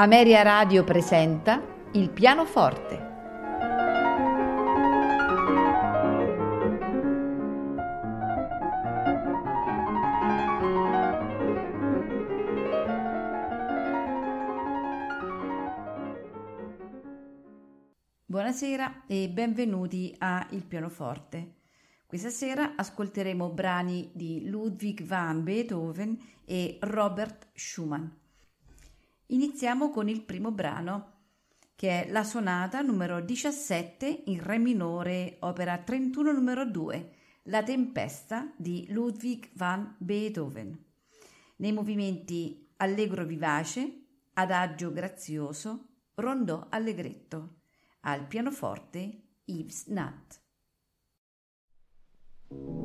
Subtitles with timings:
[0.00, 1.62] Ameria Radio presenta
[1.92, 3.08] Il pianoforte.
[18.24, 21.56] Buonasera e benvenuti a Il pianoforte.
[22.06, 28.19] Questa sera ascolteremo brani di Ludwig van Beethoven e Robert Schumann.
[29.32, 31.18] Iniziamo con il primo brano,
[31.76, 37.12] che è la sonata numero 17 in Re minore, opera 31 numero 2,
[37.44, 40.76] La tempesta di Ludwig van Beethoven.
[41.58, 47.60] Nei movimenti allegro vivace, adagio grazioso, rondò allegretto.
[48.00, 50.38] Al pianoforte Yves Nutt.
[52.50, 52.80] thank you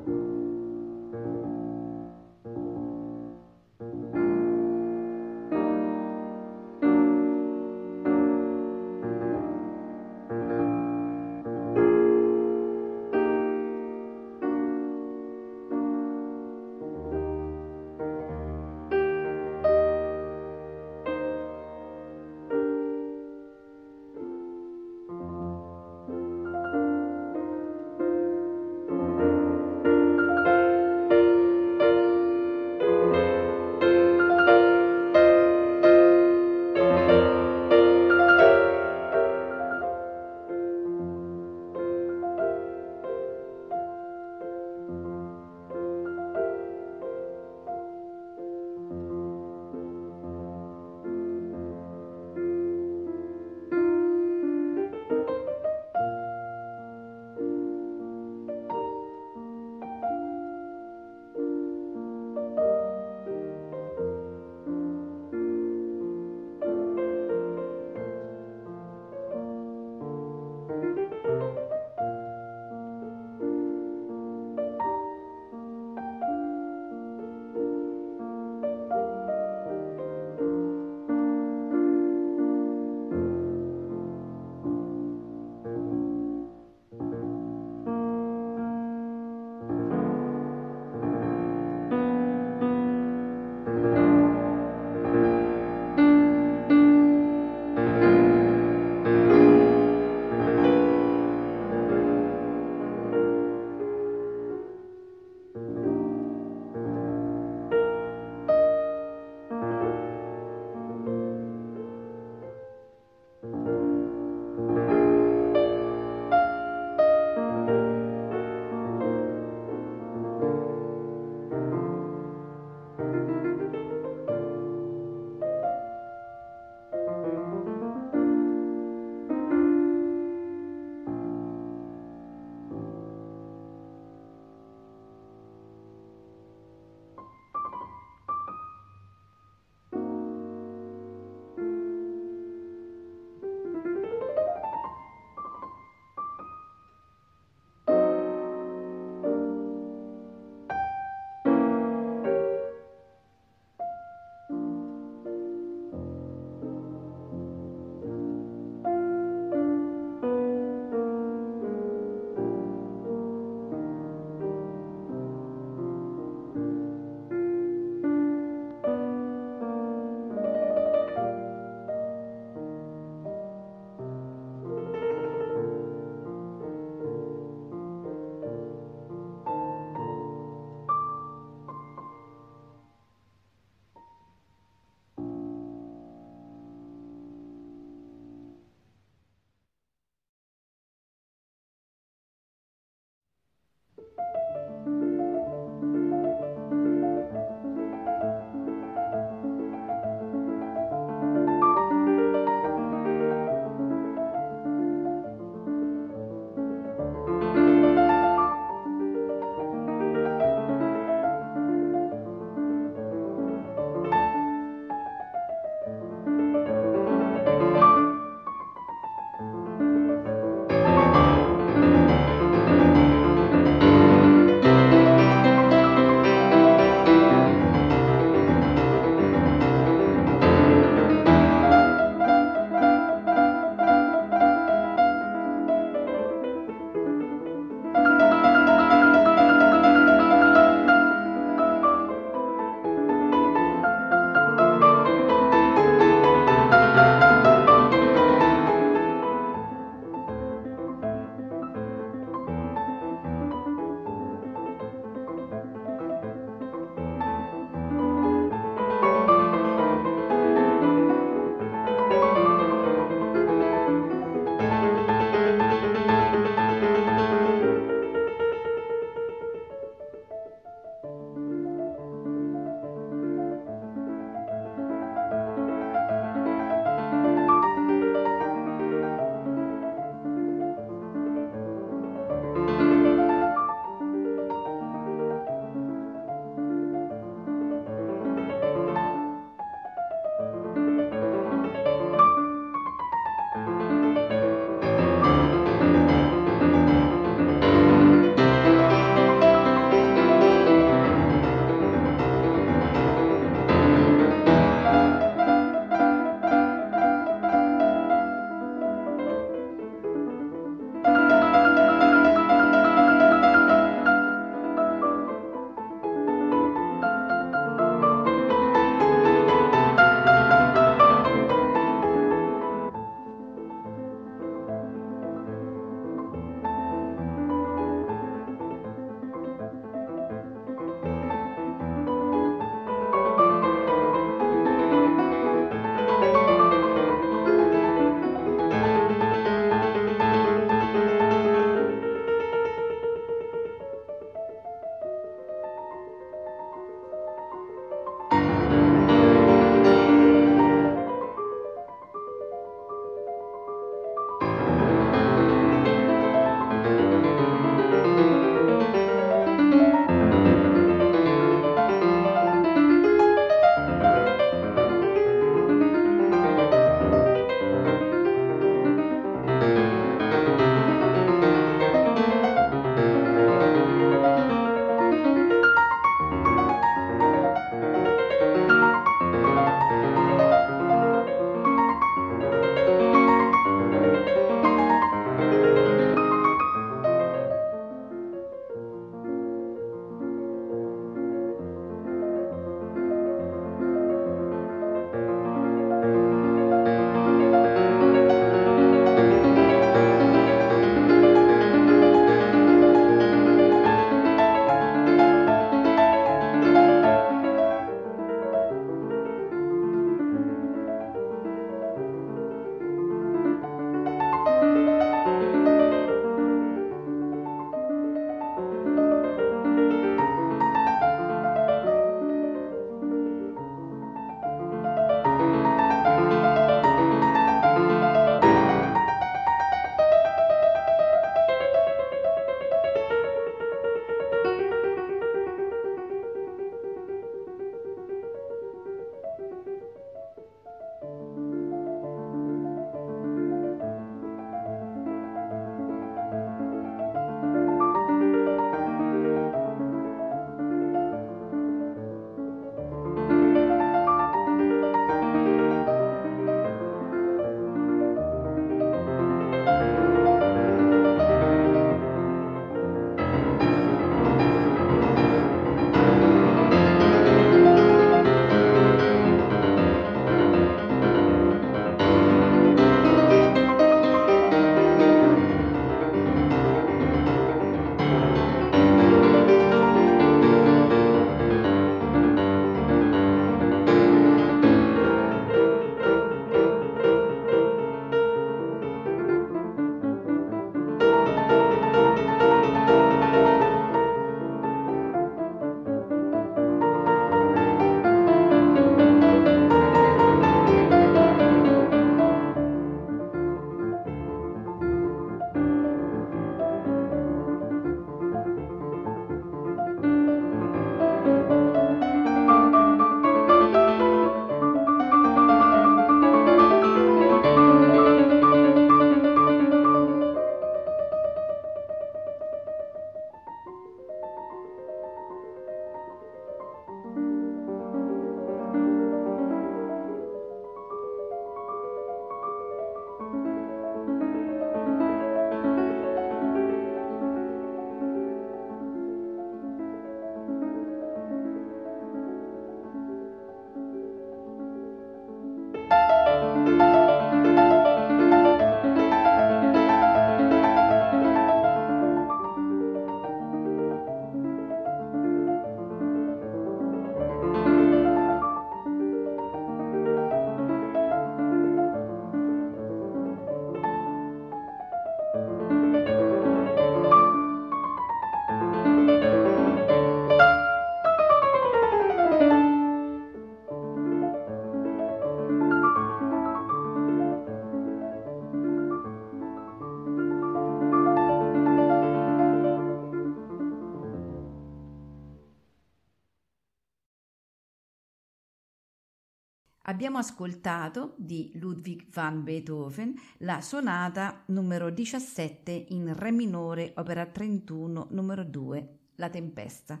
[590.02, 598.08] Abbiamo ascoltato di Ludwig van Beethoven la sonata numero 17 in Re minore, opera 31,
[598.10, 600.00] numero 2, La Tempesta.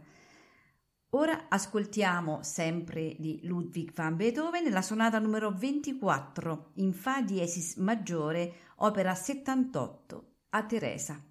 [1.10, 8.54] Ora ascoltiamo sempre di Ludwig van Beethoven la sonata numero 24 in Fa diesis maggiore,
[8.78, 11.24] opera 78, a Teresa.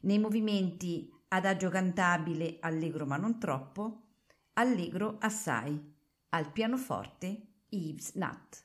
[0.00, 4.16] Nei movimenti adagio cantabile allegro ma non troppo,
[4.54, 5.80] allegro assai,
[6.30, 8.62] al pianoforte Eve's Nut.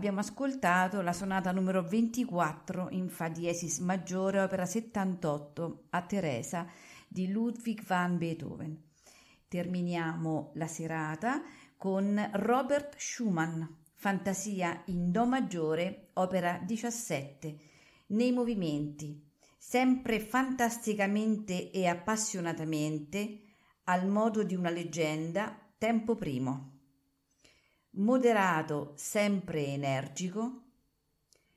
[0.00, 6.66] Abbiamo ascoltato la sonata numero 24 in Fa diesis maggiore, opera 78 a Teresa
[7.06, 8.82] di Ludwig van Beethoven.
[9.46, 11.42] Terminiamo la serata
[11.76, 17.58] con Robert Schumann, Fantasia in Do maggiore, opera 17,
[18.06, 19.22] nei movimenti,
[19.58, 23.40] sempre fantasticamente e appassionatamente,
[23.84, 26.79] al modo di una leggenda, tempo primo
[27.92, 30.62] moderato, sempre energico,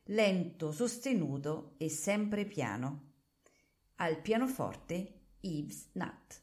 [0.06, 3.12] lento, sostenuto e sempre piano.
[3.96, 6.43] Al pianoforte Yves Nat.